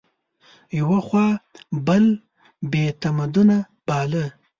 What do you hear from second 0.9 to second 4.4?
خوا بل بې تمدنه باله